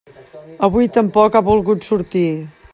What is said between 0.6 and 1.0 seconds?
Avui